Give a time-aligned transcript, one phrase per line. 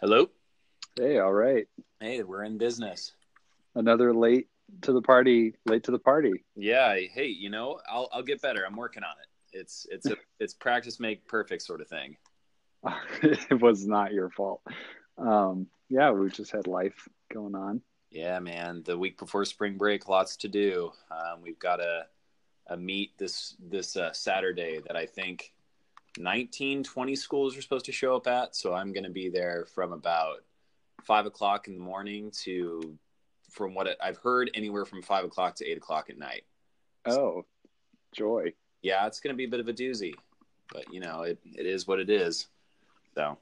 [0.00, 0.30] Hello.
[0.94, 1.66] Hey, all right.
[1.98, 3.14] Hey, we're in business.
[3.74, 4.46] Another late
[4.82, 6.44] to the party, late to the party.
[6.54, 6.94] Yeah.
[7.12, 8.64] Hey, you know, I'll I'll get better.
[8.64, 9.58] I'm working on it.
[9.58, 12.16] It's it's a it's practice make perfect sort of thing.
[13.22, 14.62] it was not your fault.
[15.16, 17.82] Um, yeah, we just had life going on.
[18.12, 18.84] Yeah, man.
[18.84, 20.92] The week before spring break, lots to do.
[21.10, 22.06] Um, we've got a
[22.68, 25.52] a meet this this uh, Saturday that I think
[26.18, 28.56] 19, 20 schools are supposed to show up at.
[28.56, 30.38] So I'm going to be there from about
[31.04, 32.98] five o'clock in the morning to,
[33.50, 36.42] from what I've heard, anywhere from five o'clock to eight o'clock at night.
[37.06, 37.44] Oh,
[38.12, 38.52] joy.
[38.82, 40.14] Yeah, it's going to be a bit of a doozy,
[40.72, 42.46] but you know, it, it is what it is.
[43.14, 43.38] So,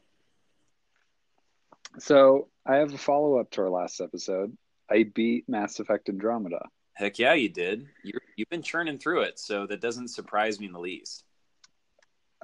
[1.98, 4.56] so I have a follow up to our last episode.
[4.90, 6.68] I beat Mass Effect Andromeda.
[6.94, 7.86] Heck yeah, you did.
[8.04, 11.25] you you've been churning through it, so that doesn't surprise me in the least.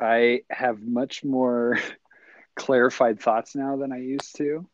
[0.03, 1.79] I have much more
[2.57, 4.69] clarified thoughts now than I used to.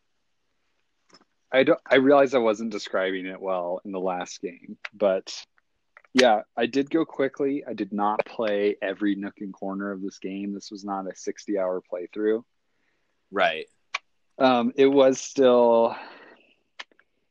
[1.52, 5.34] I don't I realized I wasn't describing it well in the last game, but
[6.14, 7.64] yeah, I did go quickly.
[7.66, 10.52] I did not play every nook and corner of this game.
[10.54, 12.42] This was not a 60 hour playthrough.
[13.30, 13.66] Right.
[14.38, 15.96] Um, it was still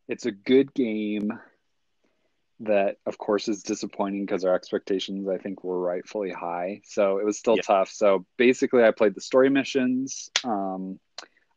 [0.07, 1.37] it's a good game
[2.59, 6.81] that of course is disappointing because our expectations I think were rightfully high.
[6.85, 7.61] So it was still yeah.
[7.63, 7.89] tough.
[7.89, 10.31] So basically I played the story missions.
[10.43, 10.99] Um,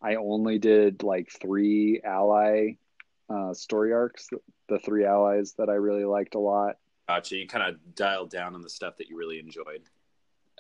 [0.02, 2.76] I only did like three ally
[3.28, 4.28] uh, story arcs,
[4.68, 6.76] the three allies that I really liked a lot.
[7.08, 7.36] Gotcha.
[7.36, 9.82] You kind of dialed down on the stuff that you really enjoyed.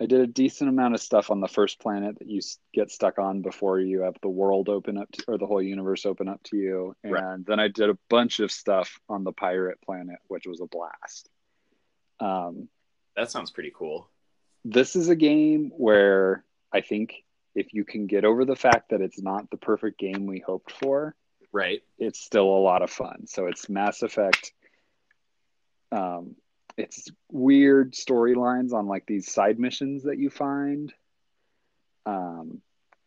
[0.00, 2.40] I did a decent amount of stuff on the first planet that you
[2.72, 6.06] get stuck on before you have the world open up to, or the whole universe
[6.06, 6.96] open up to you.
[7.04, 7.46] And right.
[7.46, 11.28] then I did a bunch of stuff on the pirate planet, which was a blast.
[12.18, 12.68] Um,
[13.14, 14.08] that sounds pretty cool.
[14.64, 19.02] This is a game where I think if you can get over the fact that
[19.02, 21.14] it's not the perfect game we hoped for,
[21.52, 23.26] right, it's still a lot of fun.
[23.26, 24.52] So it's Mass Effect.
[25.92, 26.36] Um,
[26.80, 30.92] it's weird storylines on like these side missions that you find.
[32.06, 32.62] Um,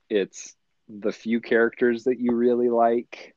[0.10, 0.56] it's
[0.88, 3.36] the few characters that you really like.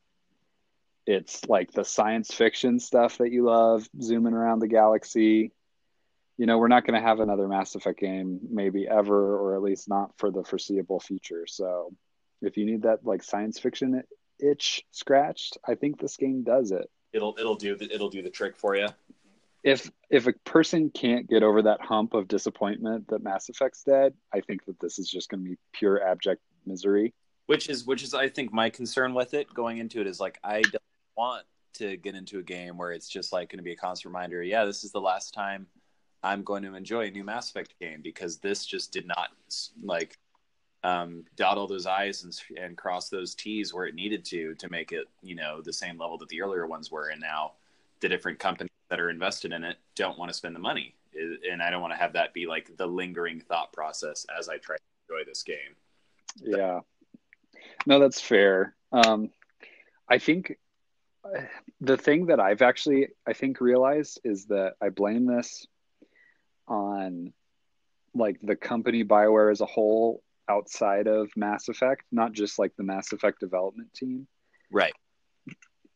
[1.07, 5.53] It's like the science fiction stuff that you love, zooming around the galaxy.
[6.37, 9.63] You know, we're not going to have another Mass Effect game, maybe ever, or at
[9.63, 11.47] least not for the foreseeable future.
[11.47, 11.95] So,
[12.43, 14.03] if you need that like science fiction
[14.39, 16.91] itch scratched, I think this game does it.
[17.15, 18.89] It'll it'll do the, it'll do the trick for you
[19.67, 24.15] if if a person can't get over that hump of disappointment that Mass Effect's dead,
[24.33, 27.13] I think that this is just going to be pure abject misery.
[27.47, 30.39] Which is which is I think my concern with it going into it is like
[30.45, 30.83] I don't
[31.17, 34.15] want to get into a game where it's just like going to be a constant
[34.15, 34.41] reminder.
[34.41, 35.67] Yeah, this is the last time
[36.23, 39.31] I'm going to enjoy a new Mass Effect game because this just did not
[39.83, 40.17] like
[40.85, 44.71] um, dot all those I's and, and cross those T's where it needed to to
[44.71, 47.55] make it you know the same level that the earlier ones were, and now
[47.99, 50.95] the different companies that are invested in it don't want to spend the money.
[51.51, 54.59] And i don't want to have that be like the lingering thought process as i
[54.59, 55.77] try to enjoy this game.
[56.43, 56.81] Yeah.
[57.87, 58.75] No that's fair.
[58.93, 59.31] Um,
[60.09, 60.57] i think
[61.81, 65.67] the thing that i've actually i think realized is that i blame this
[66.69, 67.33] on
[68.15, 72.85] like the company bioware as a whole outside of mass effect not just like the
[72.85, 74.29] mass effect development team.
[74.71, 74.93] Right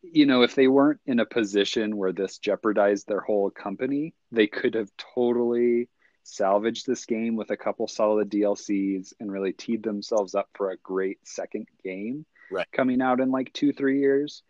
[0.02, 4.46] you know, if they weren't in a position where this jeopardized their whole company, they
[4.46, 5.88] could have totally
[6.22, 10.76] salvaged this game with a couple solid DLCs and really teed themselves up for a
[10.78, 12.66] great second game right.
[12.72, 14.42] coming out in like two, three years.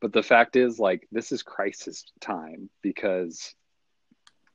[0.00, 3.54] But the fact is, like, this is crisis time because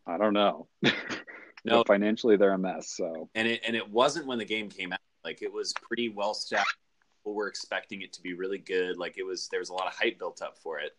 [0.06, 0.68] I don't know.
[1.66, 2.89] no, financially they're a mess.
[2.95, 5.00] So, and it and it wasn't when the game came out.
[5.23, 6.78] Like, it was pretty well staffed
[7.22, 8.98] people were expecting it to be really good.
[8.98, 10.96] Like it was, there was a lot of hype built up for it,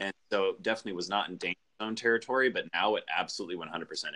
[0.00, 2.50] and so it definitely was not in danger zone territory.
[2.50, 4.14] But now it absolutely 100 percent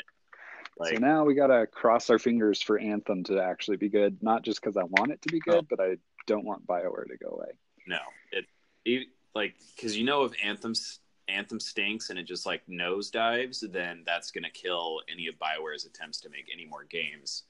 [0.78, 4.42] like, so now we gotta cross our fingers for Anthem to actually be good, not
[4.42, 7.30] just because I want it to be good, but I don't want Bioware to go
[7.30, 7.52] away.
[7.86, 7.98] No,
[8.30, 8.46] it,
[8.84, 14.02] it like because you know if Anthem's Anthem stinks and it just like nosedives, then
[14.06, 17.44] that's gonna kill any of Bioware's attempts to make any more games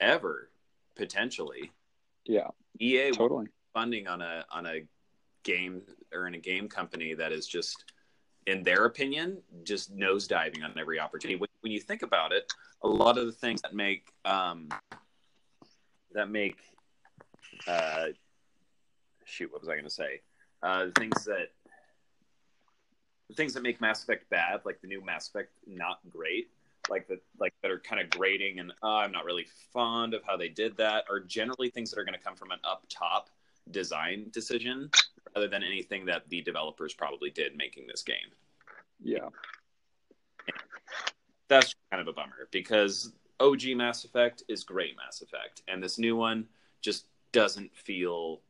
[0.00, 0.50] ever
[0.94, 1.72] potentially.
[2.24, 2.48] Yeah.
[2.80, 3.46] EA totally.
[3.72, 4.80] funding on a on a
[5.42, 5.82] game
[6.12, 7.84] or in a game company that is just
[8.46, 11.38] in their opinion just nosediving on every opportunity.
[11.38, 12.52] When, when, you think about it
[12.82, 14.68] a lot of the things that make um,
[16.12, 16.58] that make
[17.66, 18.06] uh,
[19.24, 20.20] shoot what was i going to say?
[20.62, 21.50] Uh, the things that
[23.28, 26.50] the things that make mass effect bad like the new mass effect not great
[26.90, 30.22] like that like that are kind of grating and oh, I'm not really fond of
[30.24, 32.84] how they did that are generally things that are going to come from an up
[32.88, 33.30] top
[33.70, 34.90] design decision
[35.34, 38.16] rather than anything that the developers probably did making this game.
[39.02, 39.28] Yeah.
[41.48, 45.98] That's kind of a bummer because OG Mass Effect is great Mass Effect, and this
[45.98, 46.46] new one
[46.80, 48.40] just doesn't feel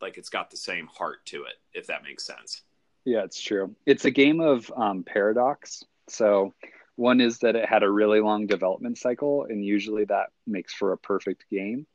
[0.00, 2.62] like it's got the same heart to it, if that makes sense.
[3.04, 3.74] Yeah, it's true.
[3.86, 5.84] It's a game of um, paradox.
[6.08, 6.54] So,
[6.98, 10.92] one is that it had a really long development cycle, and usually that makes for
[10.92, 11.86] a perfect game.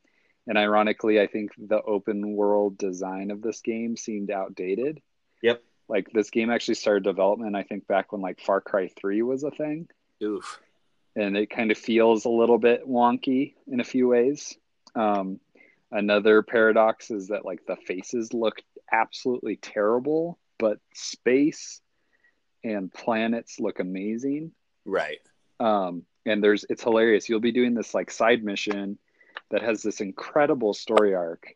[0.48, 5.02] And ironically, I think the open world design of this game seemed outdated.
[5.42, 5.62] Yep.
[5.90, 9.44] Like this game actually started development, I think, back when like Far Cry 3 was
[9.44, 9.90] a thing.
[10.24, 10.62] Oof.
[11.18, 14.58] And it kind of feels a little bit wonky in a few ways.
[14.96, 15.42] Um,
[15.92, 21.82] another paradox is that like the faces look absolutely terrible, but space
[22.64, 24.54] and planets look amazing.
[24.86, 25.20] Right.
[25.60, 27.28] Um, and there's it's hilarious.
[27.30, 28.98] You'll be doing this like side mission
[29.52, 31.56] that has this incredible story arc.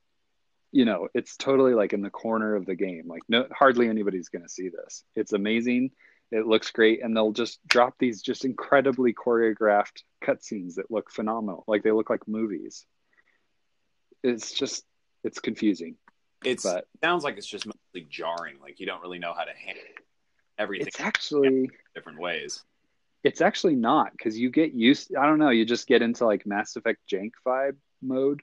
[0.71, 3.03] You know, it's totally like in the corner of the game.
[3.07, 5.03] Like no hardly anybody's going to see this.
[5.15, 5.91] It's amazing.
[6.31, 11.63] It looks great and they'll just drop these just incredibly choreographed cutscenes that look phenomenal.
[11.68, 12.85] Like they look like movies.
[14.23, 14.83] It's just
[15.23, 15.95] it's confusing.
[16.44, 18.57] It's But- it sounds like it's just mostly jarring.
[18.62, 19.83] Like you don't really know how to handle
[20.57, 22.63] everything It's actually different ways.
[23.27, 26.45] It's actually not because you get used i don't know you just get into like
[26.45, 28.41] mass effect jank vibe mode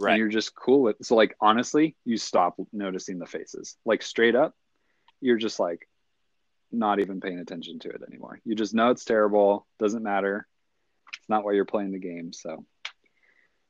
[0.00, 3.76] and you're just cool with so like honestly you stop noticing the faces.
[3.84, 4.54] Like straight up
[5.20, 5.88] you're just like
[6.72, 8.40] not even paying attention to it anymore.
[8.44, 10.46] You just know it's terrible doesn't matter.
[11.18, 12.64] It's not why you're playing the game so.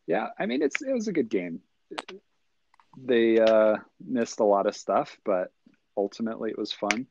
[0.06, 1.60] Yeah i mean it's it was a good game.
[2.96, 5.52] They uh missed a lot of stuff but
[5.96, 7.06] ultimately it was fun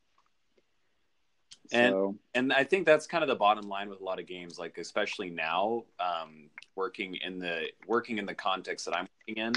[1.73, 4.25] And- so and I think that's kind of the bottom line with a lot of
[4.25, 9.43] games, like especially now, um, working in the working in the context that I'm working
[9.43, 9.53] in,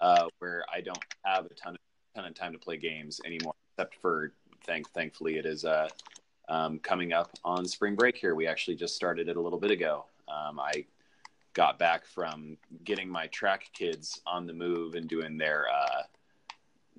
[0.00, 1.80] uh, where I don't have a ton of
[2.14, 4.32] ton of time to play games anymore, except for
[4.64, 5.88] thank thankfully it is uh,
[6.48, 8.34] um, coming up on spring break here.
[8.34, 10.04] We actually just started it a little bit ago.
[10.28, 10.84] Um, I
[11.54, 16.02] got back from getting my track kids on the move and doing their uh,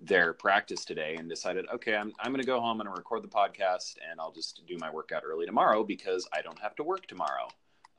[0.01, 3.27] their practice today and decided, okay, I'm, I'm going to go home and record the
[3.27, 7.05] podcast and I'll just do my workout early tomorrow because I don't have to work
[7.07, 7.47] tomorrow.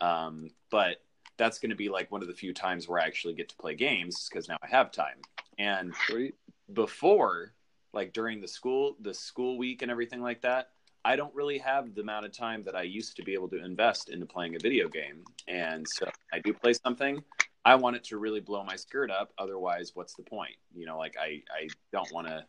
[0.01, 0.97] Um, but
[1.37, 3.57] that's going to be like one of the few times where I actually get to
[3.57, 5.19] play games because now I have time.
[5.59, 6.35] And sweet
[6.73, 7.53] before,
[7.93, 10.71] like during the school, the school week and everything like that,
[11.05, 13.65] I don't really have the amount of time that I used to be able to
[13.65, 15.25] invest into playing a video game.
[15.49, 17.23] And so I do play something.
[17.65, 19.33] I want it to really blow my skirt up.
[19.39, 20.57] Otherwise, what's the point?
[20.75, 22.45] You know, like I, I don't want to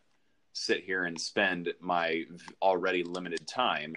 [0.52, 2.24] sit here and spend my
[2.62, 3.94] already limited time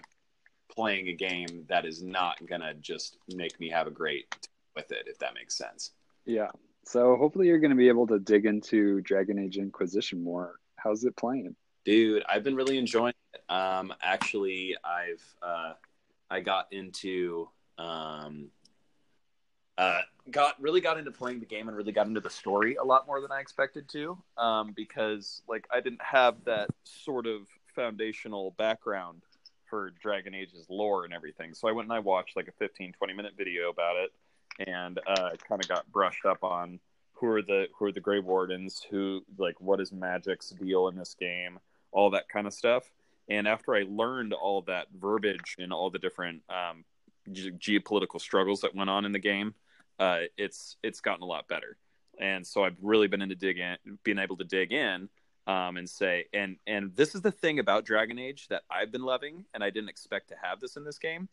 [0.75, 4.39] playing a game that is not going to just make me have a great time
[4.75, 5.91] with it, if that makes sense.
[6.25, 6.49] Yeah.
[6.85, 10.59] So hopefully you're going to be able to dig into Dragon Age Inquisition more.
[10.77, 11.55] How's it playing?
[11.83, 13.41] Dude, I've been really enjoying it.
[13.51, 15.73] Um, actually, I've uh,
[16.29, 18.49] I got into um,
[19.77, 20.01] uh,
[20.31, 23.07] got really got into playing the game and really got into the story a lot
[23.07, 24.17] more than I expected to.
[24.37, 29.21] Um, because like I didn't have that sort of foundational background
[29.69, 31.53] for Dragon Age's lore and everything.
[31.53, 34.11] So I went and I watched like a 15, 20 minute video about it
[34.67, 36.79] and uh, kind of got brushed up on
[37.13, 40.95] who are the who are the Grey Wardens, who like what is Magic's deal in
[40.95, 41.59] this game,
[41.91, 42.83] all that kind of stuff.
[43.29, 46.85] And after I learned all that verbiage and all the different um,
[47.31, 49.53] ge- geopolitical struggles that went on in the game,
[49.99, 51.77] uh, it's it's gotten a lot better.
[52.19, 55.09] And so I've really been into dig in, being able to dig in
[55.45, 59.03] um, and say, and and this is the thing about Dragon Age that I've been
[59.03, 61.29] loving, and I didn't expect to have this in this game.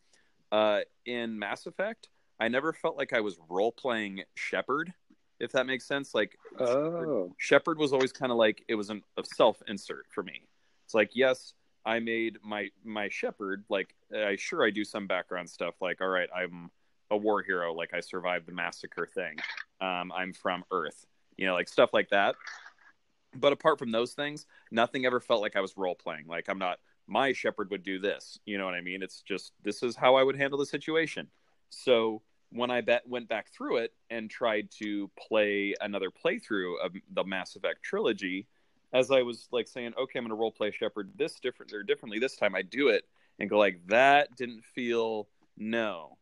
[0.51, 4.93] Uh, in Mass Effect, I never felt like I was role playing Shepard,
[5.39, 6.13] if that makes sense.
[6.13, 10.23] Like Oh, Shepard was always kind of like it was an, a self insert for
[10.23, 10.47] me.
[10.85, 11.53] It's like yes,
[11.85, 13.65] I made my my Shepard.
[13.69, 15.75] Like I sure I do some background stuff.
[15.81, 16.71] Like all right, I'm
[17.11, 17.73] a war hero.
[17.73, 19.37] Like I survived the massacre thing.
[19.81, 21.05] Um, I'm from Earth.
[21.37, 22.35] You know, like stuff like that.
[23.35, 26.27] But apart from those things, nothing ever felt like I was role playing.
[26.27, 28.39] Like I'm not my Shepard would do this.
[28.45, 29.03] You know what I mean?
[29.03, 31.27] It's just this is how I would handle the situation.
[31.69, 32.21] So
[32.51, 37.23] when I bet went back through it and tried to play another playthrough of the
[37.23, 38.47] Mass Effect trilogy,
[38.93, 42.19] as I was like saying, okay, I'm gonna role play Shepard this different or differently
[42.19, 43.03] this time, I do it
[43.39, 46.17] and go like that didn't feel no.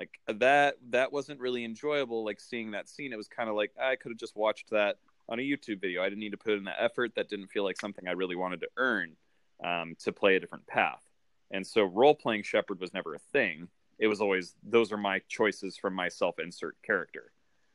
[0.00, 3.12] Like that that wasn't really enjoyable, like seeing that scene.
[3.12, 4.96] It was kind of like I could have just watched that
[5.28, 6.02] on a YouTube video.
[6.02, 7.14] I didn't need to put in the effort.
[7.14, 9.16] That didn't feel like something I really wanted to earn
[9.62, 11.02] um, to play a different path.
[11.52, 13.68] And so role playing Shepard was never a thing
[14.00, 17.30] it was always those are my choices from my self insert character.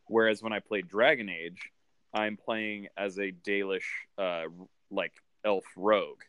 [0.07, 1.69] Whereas when I played Dragon Age,
[2.13, 3.85] I'm playing as a Dalish,
[4.17, 4.45] uh,
[4.89, 5.13] like
[5.45, 6.23] elf rogue,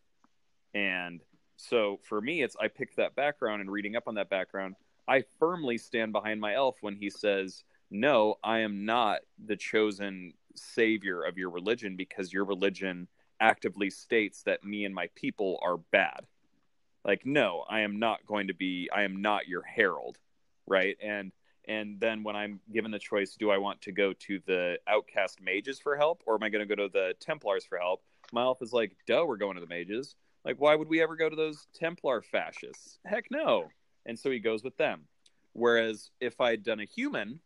[0.75, 1.23] and
[1.57, 4.77] so for me, it's I picked that background and reading up on that background.
[5.09, 10.35] I firmly stand behind my elf when he says, "No, I am not the chosen
[10.55, 13.09] savior of your religion because your religion
[13.41, 16.27] actively states that me and my people are bad."
[17.05, 18.91] Like, no, I am not going to be.
[18.93, 20.19] I am not your herald,
[20.67, 20.97] right?
[21.01, 21.33] And
[21.69, 25.41] and then when I'm given the choice, do I want to go to the outcast
[25.41, 28.03] mages for help or am I going to go to the Templars for help?
[28.33, 30.15] My elf is like, duh, we're going to the mages.
[30.45, 32.99] Like, why would we ever go to those Templar fascists?
[33.05, 33.69] Heck no.
[34.07, 35.03] And so he goes with them.
[35.53, 37.41] Whereas if I'd done a human,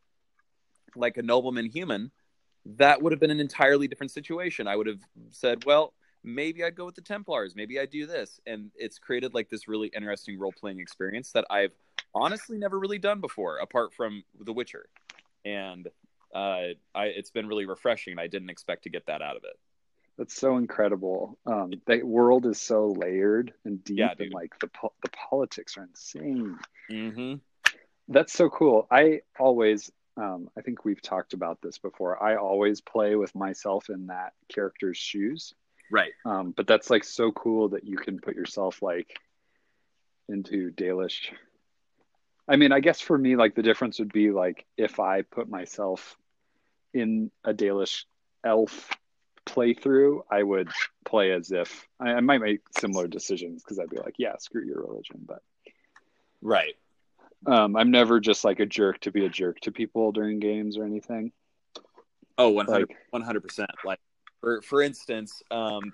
[0.94, 2.10] like a nobleman human,
[2.64, 4.68] that would have been an entirely different situation.
[4.68, 5.00] I would have
[5.30, 7.56] said, well, maybe I'd go with the Templars.
[7.56, 8.40] Maybe I'd do this.
[8.46, 11.72] And it's created like this really interesting role playing experience that I've
[12.14, 14.86] honestly never really done before, apart from The Witcher.
[15.44, 15.88] And
[16.34, 18.18] uh, I, it's been really refreshing.
[18.18, 19.58] I didn't expect to get that out of it.
[20.20, 21.38] That's so incredible.
[21.46, 25.78] Um, the world is so layered and deep, Yeah, and like the po- the politics
[25.78, 26.58] are insane.
[26.90, 27.36] Mm-hmm.
[28.06, 28.86] That's so cool.
[28.90, 32.22] I always, um, I think we've talked about this before.
[32.22, 35.54] I always play with myself in that character's shoes.
[35.90, 36.12] Right.
[36.26, 39.18] Um, but that's like so cool that you can put yourself like
[40.28, 41.30] into Dalish.
[42.46, 45.48] I mean, I guess for me, like the difference would be like if I put
[45.48, 46.14] myself
[46.92, 48.04] in a Dalish
[48.44, 48.90] elf
[49.46, 50.68] playthrough, I would
[51.04, 54.64] play as if I, I might make similar decisions because I'd be like, yeah, screw
[54.64, 55.20] your religion.
[55.26, 55.42] But
[56.42, 56.74] Right.
[57.46, 60.76] um, I'm never just like a jerk to be a jerk to people during games
[60.78, 61.32] or anything.
[62.38, 63.70] Oh, 100 Like- percent.
[63.84, 64.00] Like
[64.40, 65.92] for for instance, um,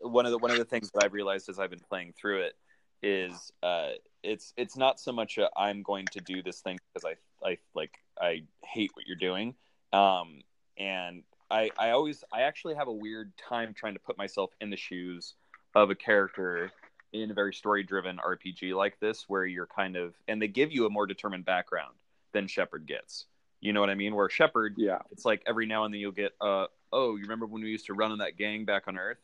[0.00, 2.42] one of the one of the things that I've realized as I've been playing through
[2.42, 2.54] it
[3.02, 3.90] is uh,
[4.22, 7.58] it's it's not so much a, I'm going to do this thing because I I
[7.74, 9.54] like I hate what you're doing,
[9.92, 10.40] um,
[10.78, 14.70] and I I always I actually have a weird time trying to put myself in
[14.70, 15.34] the shoes
[15.74, 16.70] of a character
[17.12, 20.72] in a very story driven RPG like this, where you're kind of and they give
[20.72, 21.94] you a more determined background
[22.32, 23.26] than Shepard gets.
[23.60, 24.14] You know what I mean?
[24.14, 27.46] Where Shepard Yeah, it's like every now and then you'll get uh oh you remember
[27.46, 29.18] when we used to run in that gang back on earth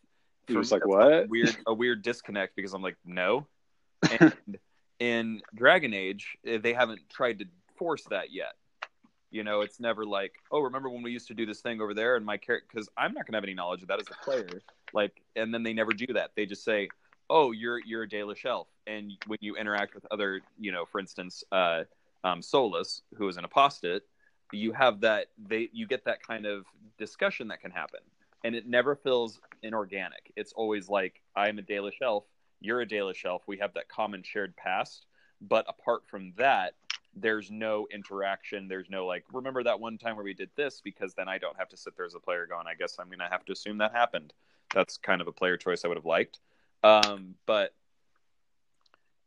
[0.48, 3.46] just me, like, "What?" a weird a weird disconnect because i'm like no
[4.20, 4.58] and
[4.98, 7.44] in dragon age eh, they haven't tried to
[7.76, 8.54] force that yet
[9.30, 11.94] you know it's never like oh remember when we used to do this thing over
[11.94, 12.16] there?
[12.16, 14.24] And my character because i'm not going to have any knowledge of that as a
[14.24, 14.60] player.
[14.92, 16.32] Like and then they never do that.
[16.36, 16.88] They just say
[17.28, 21.00] oh you're you're a Dalish elf and when you interact with other you know for
[21.00, 21.84] instance uh
[22.24, 24.02] um Solas who is an apostate
[24.52, 26.66] you have that they you get that kind of
[26.98, 28.00] discussion that can happen.
[28.42, 30.32] And it never feels inorganic.
[30.36, 32.24] It's always like i'm a Dalish elf
[32.60, 35.06] you're a Dalish elf we have that common shared past.
[35.40, 36.74] But apart from that
[37.14, 38.68] there's no interaction.
[38.68, 40.80] There's no like remember that one time where we did this?
[40.82, 43.10] Because then i don't have to sit there as a player going i guess i'm
[43.10, 44.32] gonna have to assume that happened.
[44.74, 46.38] That's kind of a player choice i would have liked.
[46.82, 47.74] Um, but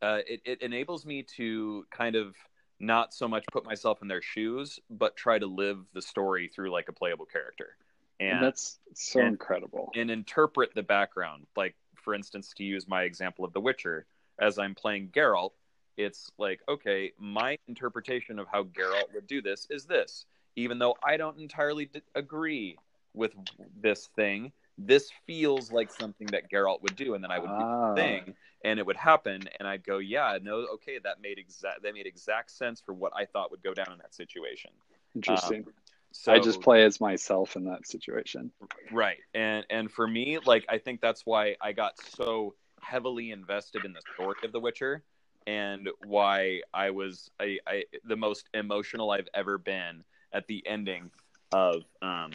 [0.01, 2.35] uh, it, it enables me to kind of
[2.79, 6.71] not so much put myself in their shoes, but try to live the story through
[6.71, 7.77] like a playable character.
[8.19, 9.91] And and that's so and- incredible.
[9.95, 11.45] and interpret the background.
[11.55, 14.05] Like for instance, to use my example of The Witcher,
[14.39, 15.51] as I'm playing Geralt,
[15.97, 20.95] it's like okay, my interpretation of how Geralt would do this is this, even though
[21.03, 22.77] I don't entirely d- agree
[23.13, 23.33] with
[23.81, 24.51] this thing.
[24.77, 28.33] This feels like something that Geralt would do, and then I would do Ah, thing
[28.63, 32.05] and it would happen and i'd go yeah no okay that made exact that made
[32.07, 34.71] exact sense for what i thought would go down in that situation
[35.15, 35.65] interesting.
[36.11, 38.51] so I just play as myself in that situation.
[38.91, 43.85] right and and for me like i think that's why i got so heavily invested
[43.85, 45.03] in the story of the witcher
[45.47, 51.11] and why i was I, I the most emotional i've ever been at the ending
[51.51, 52.31] of um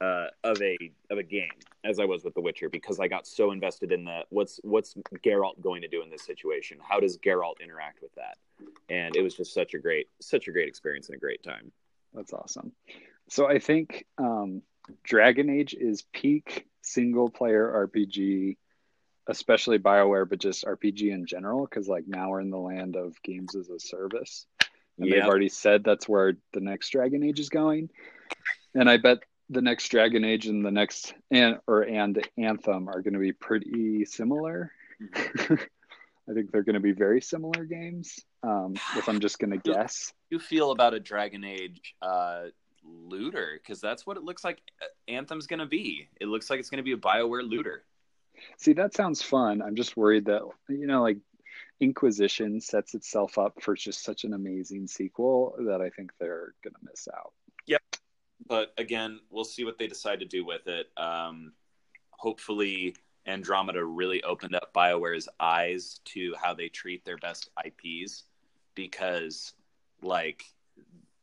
[0.00, 0.76] uh, of a
[1.10, 1.48] of a game
[1.84, 4.94] as I was with The Witcher because I got so invested in the what's what's
[5.24, 6.78] Geralt going to do in this situation?
[6.86, 8.36] How does Geralt interact with that?
[8.88, 11.72] And it was just such a great such a great experience and a great time.
[12.12, 12.72] That's awesome.
[13.28, 14.62] So I think um,
[15.02, 18.56] Dragon Age is peak single player RPG,
[19.28, 23.20] especially BioWare, but just RPG in general, because like now we're in the land of
[23.22, 24.46] games as a service.
[24.98, 27.90] And they've already said that's where the next Dragon Age is going.
[28.74, 29.18] And I bet
[29.50, 33.32] the next Dragon Age and the next and or and Anthem are going to be
[33.32, 34.72] pretty similar.
[35.14, 38.18] I think they're going to be very similar games.
[38.42, 42.46] Um, if I'm just going to guess, you feel about a Dragon Age uh,
[42.84, 43.60] looter?
[43.62, 46.08] Because that's what it looks like uh, Anthem's going to be.
[46.20, 47.84] It looks like it's going to be a Bioware looter.
[48.58, 49.62] See, that sounds fun.
[49.62, 51.18] I'm just worried that, you know, like
[51.80, 56.70] Inquisition sets itself up for just such an amazing sequel that I think they're to
[56.82, 57.32] miss out.
[57.66, 57.82] Yep.
[58.46, 60.86] But again, we'll see what they decide to do with it.
[60.96, 61.52] Um,
[62.10, 62.94] hopefully,
[63.26, 68.24] Andromeda really opened up BioWare's eyes to how they treat their best IPs,
[68.74, 69.52] because
[70.02, 70.44] like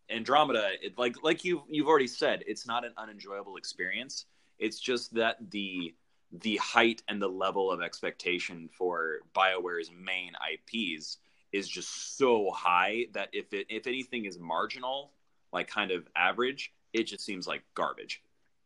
[0.10, 4.26] Andromeda, it, like like you you've already said, it's not an unenjoyable experience.
[4.60, 5.96] It's just that the
[6.42, 11.18] the height and the level of expectation for BioWare's main IPs
[11.52, 15.12] is just so high that if it if anything is marginal,
[15.52, 18.22] like kind of average, it just seems like garbage.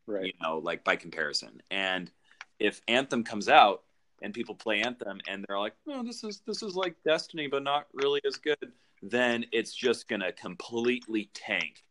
[0.06, 0.26] Right.
[0.26, 1.62] You know, like by comparison.
[1.70, 2.10] And
[2.58, 3.82] if Anthem comes out
[4.22, 7.62] and people play Anthem and they're like, "Oh, this is this is like Destiny but
[7.62, 8.72] not really as good,"
[9.02, 11.84] then it's just going to completely tank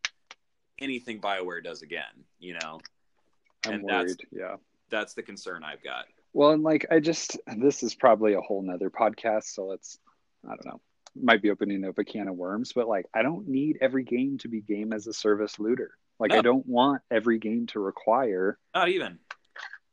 [0.80, 2.80] anything BioWare does again, you know.
[3.66, 4.28] I'm And worried.
[4.32, 4.56] Yeah.
[4.90, 6.06] That's the concern I've got.
[6.34, 9.98] Well, and like I just this is probably a whole nother podcast, so let's
[10.46, 10.82] I don't know.
[11.20, 14.38] Might be opening up a can of worms, but like I don't need every game
[14.40, 15.92] to be game as a service looter.
[16.20, 19.20] Like I don't want every game to require Not even.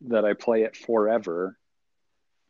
[0.09, 1.59] that I play it forever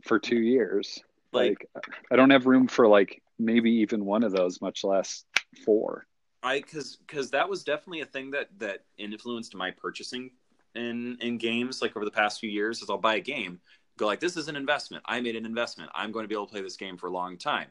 [0.03, 0.45] for two mm-hmm.
[0.45, 1.01] years.
[1.33, 5.25] Like, Like, I don't have room for like maybe even one of those, much less
[5.65, 6.07] four.
[6.43, 10.31] I cuz cuz that was definitely a thing that that influenced my purchasing
[10.75, 13.61] in in games like over the past few years is I'll buy a game,
[13.97, 15.03] go like this is an investment.
[15.07, 15.91] I made an investment.
[15.95, 17.69] I'm going to be able to play this game for a long time.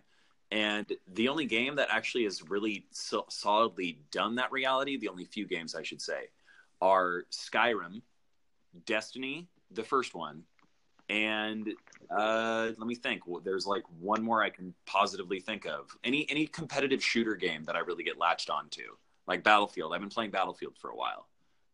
[0.51, 5.25] And the only game that actually has really so- solidly done that reality, the only
[5.25, 6.29] few games I should say,
[6.79, 8.01] are Skyrim,
[8.85, 10.43] Destiny, the first one,
[11.09, 11.73] and
[12.15, 13.23] uh, let me think.
[13.43, 15.95] There's like one more I can positively think of.
[16.03, 18.83] Any any competitive shooter game that I really get latched onto,
[19.27, 19.93] like Battlefield.
[19.93, 21.27] I've been playing Battlefield for a while,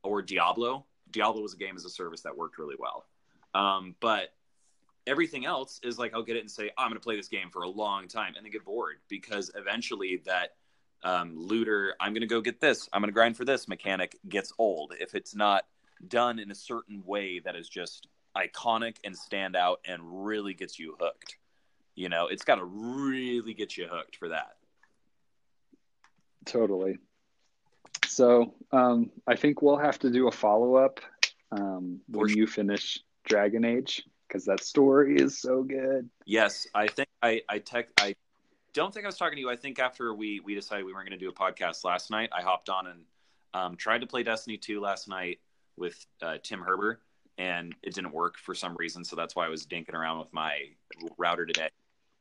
[0.04, 0.86] or Diablo.
[1.12, 3.06] Diablo was a game as a service that worked really well.
[3.54, 4.34] Um, but
[5.08, 7.28] everything else is like I'll get it and say "Oh, I'm going to play this
[7.28, 10.56] game for a long time, and then get bored because eventually that
[11.04, 14.18] um, looter I'm going to go get this, I'm going to grind for this mechanic
[14.28, 15.66] gets old if it's not
[16.08, 20.80] done in a certain way that is just iconic and stand out and really gets
[20.80, 21.38] you hooked.
[21.96, 24.58] You know, it's got to really get you hooked for that.
[26.46, 27.00] Totally.
[28.08, 31.00] So um, I think we'll have to do a follow up
[31.52, 32.38] um, when sure.
[32.38, 36.10] you finish Dragon Age because that story is so good.
[36.26, 38.16] Yes, I think I I tech I
[38.74, 39.50] don't think I was talking to you.
[39.50, 42.30] I think after we we decided we weren't going to do a podcast last night,
[42.32, 43.00] I hopped on and
[43.54, 45.40] um, tried to play Destiny 2 last night
[45.76, 46.98] with uh, Tim Herber,
[47.38, 49.04] and it didn't work for some reason.
[49.04, 50.60] So that's why I was dinking around with my
[51.18, 51.70] router today.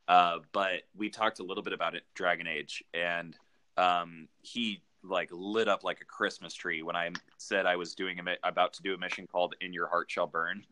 [0.06, 3.36] Uh, but we talked a little bit about it, Dragon Age, and
[3.76, 8.18] um, he like lit up like a Christmas tree when I said I was doing
[8.18, 10.64] a mi- about to do a mission called "In Your Heart Shall Burn."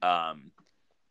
[0.00, 0.52] Um,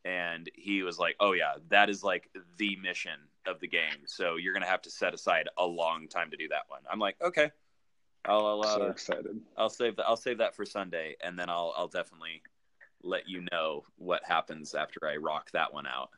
[0.05, 4.05] and he was like, "Oh yeah, that is like the mission of the game.
[4.05, 6.99] So you're gonna have to set aside a long time to do that one." I'm
[6.99, 7.51] like, "Okay,
[8.25, 9.39] I'll I'll, uh, so excited.
[9.57, 10.07] I'll save that.
[10.07, 12.41] I'll save that for Sunday, and then I'll I'll definitely
[13.03, 16.09] let you know what happens after I rock that one out."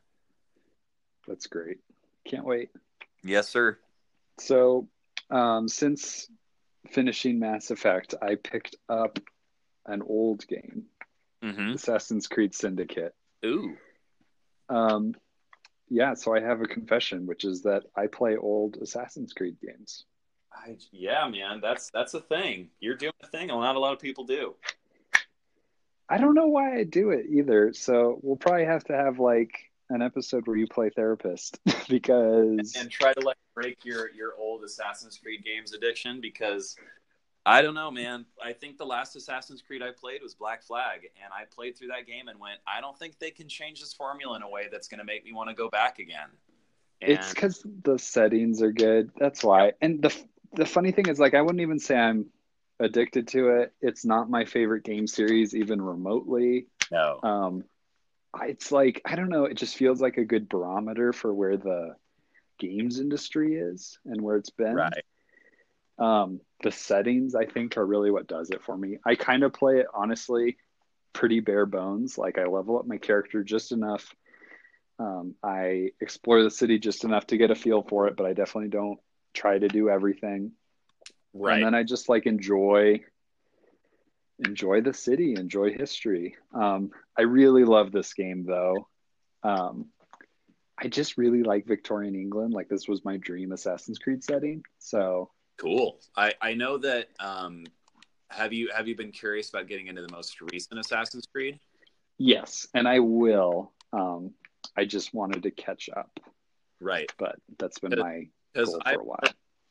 [1.28, 1.80] That's great.
[2.26, 2.70] Can't wait.
[3.24, 3.80] Yes, sir.
[4.40, 4.88] So
[5.30, 6.30] um, since
[6.90, 9.20] finishing Mass Effect, I picked up
[9.86, 10.84] an old game,
[11.44, 11.72] Mm-hmm.
[11.72, 13.14] Assassin's Creed Syndicate.
[13.46, 13.76] Ooh,
[14.70, 15.14] Um,
[15.90, 20.06] yeah, so I have a confession, which is that I play old Assassin's Creed games.
[20.54, 22.70] I, yeah, man, that's that's a thing.
[22.80, 23.50] You're doing a thing.
[23.50, 24.56] and Not a lot of people do.
[26.08, 27.74] I don't know why I do it either.
[27.74, 32.90] So we'll probably have to have like an episode where you play therapist because and
[32.90, 36.76] try to like break your your old Assassin's Creed games addiction because
[37.46, 38.26] I don't know, man.
[38.44, 41.90] I think the last Assassin's Creed I played was Black Flag, and I played through
[41.90, 44.70] that game and went, I don't think they can change this formula in a way
[44.72, 46.30] that's going to make me want to go back again.
[47.02, 49.12] And it's because the settings are good.
[49.18, 49.74] That's why.
[49.82, 50.16] And the
[50.54, 52.28] the funny thing is, like, I wouldn't even say I'm
[52.80, 53.74] addicted to it.
[53.82, 56.68] It's not my favorite game series, even remotely.
[56.92, 57.66] no, Um,
[58.42, 59.46] it's like I don't know.
[59.46, 61.96] It just feels like a good barometer for where the
[62.60, 64.76] games industry is and where it's been.
[64.76, 65.04] right?
[66.00, 68.98] Um, the settings, I think, are really what does it for me.
[69.06, 70.58] I kind of play it honestly
[71.14, 72.18] pretty bare bones.
[72.18, 74.14] Like I level up my character just enough.
[75.00, 78.34] Um, I explore the city just enough to get a feel for it, but I
[78.34, 79.00] definitely don't
[79.34, 80.52] try to do everything.
[81.34, 81.56] Right.
[81.56, 83.02] And then I just like enjoy
[84.40, 86.36] enjoy the city, enjoy history.
[86.54, 88.88] Um, I really love this game though.
[89.44, 89.88] Um,
[90.78, 92.54] I just really like Victorian England.
[92.54, 94.64] Like this was my dream Assassin's Creed setting.
[94.80, 96.00] So Cool.
[96.18, 97.10] I I know that.
[97.20, 97.66] Um,
[98.30, 101.60] have you have you been curious about getting into the most recent Assassin's Creed?
[102.18, 103.72] Yes, and I will.
[103.92, 104.34] Um,
[104.76, 106.20] I just wanted to catch up,
[106.80, 107.12] Right.
[107.20, 109.20] but that's been my Because goal for a while.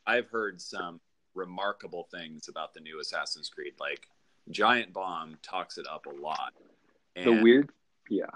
[0.07, 1.01] I've heard some
[1.35, 3.75] remarkable things about the new Assassin's Creed.
[3.81, 4.07] Like
[4.51, 6.53] Giant Bomb talks it up a lot.
[7.15, 7.71] the weird,
[8.09, 8.31] yeah.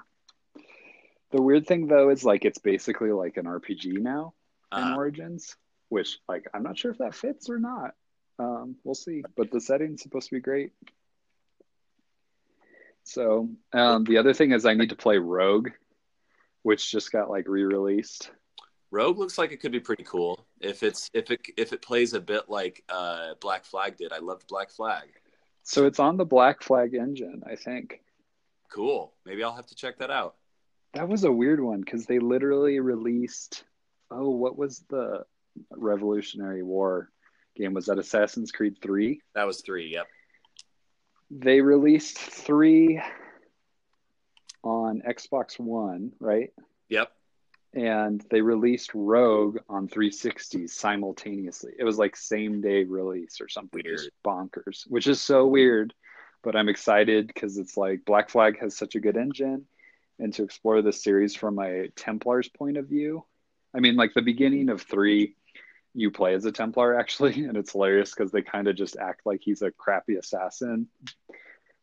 [1.33, 4.35] The weird thing though is like it's basically like an RPG now
[4.73, 5.57] in uh, Origins,
[5.89, 7.95] which like I'm not sure if that fits or not.
[8.39, 9.23] Um, we'll see.
[9.37, 10.73] But the setting's supposed to be great.
[13.05, 15.71] So um, the other thing is I need to play Rogue,
[16.63, 18.31] which just got like re-released.
[18.91, 22.15] Rogue looks like it could be pretty cool if it's if it if it plays
[22.15, 24.13] a bit like uh, Black Flag did.
[24.13, 25.09] I loved Black Flag.
[25.67, 28.01] So it's on the Black Flag engine, I think.
[28.73, 29.13] Cool.
[29.25, 30.37] Maybe I'll have to check that out.
[30.95, 33.65] That was a weird one because they literally released.
[34.09, 35.25] Oh, what was the
[35.71, 37.11] Revolutionary War
[37.57, 37.75] game?
[37.75, 39.21] Was that Assassin's Creed 3?
[39.35, 39.93] That was three.
[39.93, 40.07] Yep.
[41.33, 43.03] They released 3
[44.63, 46.51] on Xbox One, right?
[46.91, 47.11] Yep.
[47.75, 51.73] And they released Rogue on 360 simultaneously.
[51.79, 53.83] It was like same day release or something.
[53.85, 54.01] Weird.
[54.25, 55.93] Bonkers, which is so weird.
[56.43, 59.67] But I'm excited because it's like Black Flag has such a good engine
[60.19, 63.25] and to explore this series from a Templar's point of view.
[63.75, 65.35] I mean, like the beginning of three,
[65.93, 69.23] you play as a Templar actually, and it's hilarious because they kind of just act
[69.27, 70.89] like he's a crappy assassin,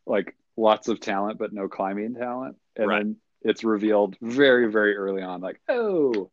[0.08, 3.00] like lots of talent but no climbing talent, and Right.
[3.04, 6.30] then it's revealed very very early on, like oh.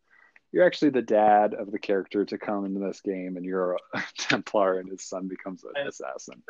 [0.52, 4.02] You're actually the dad of the character to come into this game, and you're a
[4.18, 6.42] Templar, and his son becomes an And- assassin.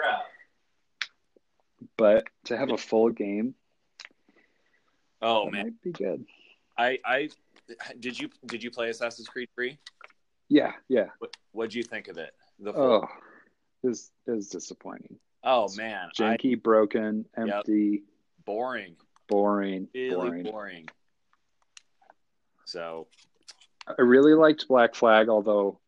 [1.96, 3.55] But to have a full game,
[5.23, 6.25] Oh that man, might be good.
[6.79, 7.29] I I
[7.99, 9.79] did you did you play Assassin's Creed three?
[10.49, 11.09] Yeah, yeah.
[11.18, 12.33] What what'd you think of it?
[12.59, 13.09] The full- Oh,
[13.83, 15.16] it was, was disappointing.
[15.44, 18.03] oh man, I, Janky, broken, empty,
[18.46, 18.96] boring,
[19.31, 20.43] boring, really boring.
[20.43, 20.88] boring.
[22.66, 23.07] So
[23.87, 25.81] I really liked Black Flag, although,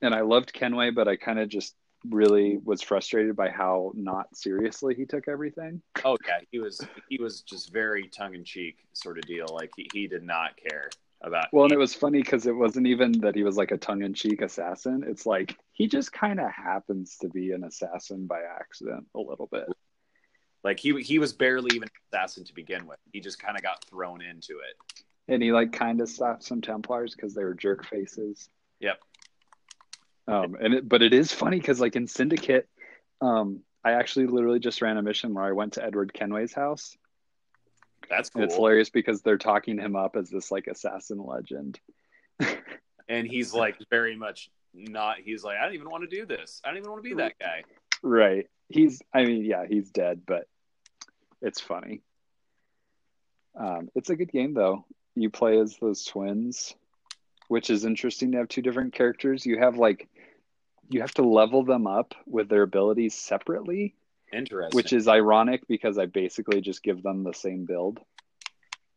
[0.00, 1.74] and I loved Kenway, but I kind of just
[2.08, 5.82] really was frustrated by how not seriously he took everything.
[6.04, 9.46] oh yeah, he was he was just very tongue in cheek sort of deal.
[9.52, 10.90] Like he, he did not care
[11.22, 11.46] about.
[11.52, 14.02] Well, and it was funny because it wasn't even that he was like a tongue
[14.02, 15.04] in cheek assassin.
[15.06, 19.48] It's like he just kind of happens to be an assassin by accident a little
[19.50, 19.66] bit.
[20.64, 22.98] Like he he was barely even an assassin to begin with.
[23.12, 25.02] He just kind of got thrown into it.
[25.28, 28.48] And he like kind of stopped some Templars because they were jerk faces.
[28.80, 28.98] Yep.
[30.26, 32.68] Um, and it, but it is funny because like in Syndicate,
[33.20, 36.96] um, I actually literally just ran a mission where I went to Edward Kenway's house.
[38.10, 38.44] That's And cool.
[38.44, 41.78] it's hilarious because they're talking him up as this like assassin legend.
[43.08, 45.18] and he's like very much not.
[45.22, 46.60] He's like, I don't even want to do this.
[46.64, 47.62] I don't even want to be that guy.
[48.02, 48.46] Right.
[48.68, 50.46] He's I mean, yeah, he's dead, but
[51.40, 52.02] it's funny.
[53.54, 54.84] Um, it's a good game though.
[55.14, 56.74] You play as those twins,
[57.48, 59.44] which is interesting to have two different characters.
[59.46, 60.08] You have like
[60.90, 63.94] you have to level them up with their abilities separately,
[64.32, 64.76] Interesting.
[64.76, 68.00] which is ironic because I basically just give them the same build.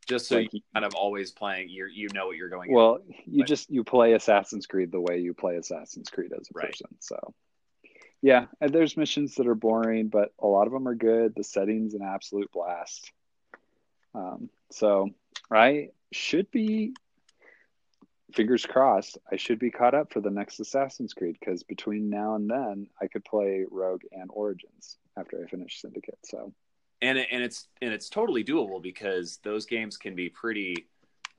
[0.08, 1.70] just so like- you kind of always playing.
[1.70, 2.72] You you know what you're going.
[2.74, 6.50] Well, you Like- just you play Assassin's Creed the way you play Assassin's Creed as
[6.50, 6.68] a Right.
[6.68, 6.88] person.
[7.00, 7.34] So,
[8.22, 11.34] yeah, there's missions that are boring, but a lot of them are good.
[11.36, 13.12] The setting's an absolute blast.
[14.14, 15.10] Um, so
[15.52, 16.94] I should be,
[18.34, 22.36] fingers crossed, I should be caught up for the next Assassin's Creed because between now
[22.36, 26.20] and then, I could play Rogue and Origins after I finish Syndicate.
[26.24, 26.54] So
[27.02, 30.88] and and it's and it's totally doable because those games can be pretty.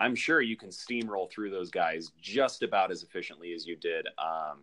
[0.01, 4.07] I'm sure you can steamroll through those guys just about as efficiently as you did.
[4.19, 4.59] Um,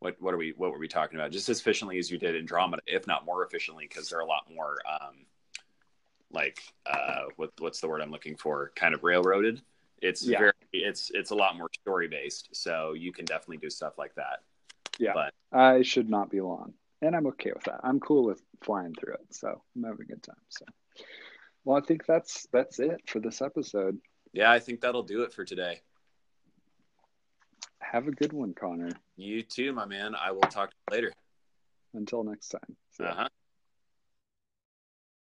[0.00, 1.30] what what are we what were we talking about?
[1.32, 4.46] Just as efficiently as you did Andromeda, if not more efficiently, because they're a lot
[4.54, 5.26] more um,
[6.30, 8.70] like uh, what what's the word I'm looking for?
[8.76, 9.60] Kind of railroaded.
[10.00, 10.38] It's Yeah.
[10.38, 14.14] very it's it's a lot more story based, so you can definitely do stuff like
[14.14, 14.40] that.
[14.98, 15.12] Yeah.
[15.14, 16.74] but I should not be long.
[17.02, 17.80] And I'm okay with that.
[17.84, 19.26] I'm cool with flying through it.
[19.32, 20.36] So I'm having a good time.
[20.48, 20.64] So
[21.64, 23.98] well I think that's that's it for this episode.
[24.32, 25.80] yeah, I think that'll do it for today.
[27.80, 28.90] Have a good one, Connor.
[29.16, 30.14] You too, my man.
[30.14, 31.12] I will talk to you later.
[31.94, 32.76] Until next time.
[33.00, 33.28] Uh huh.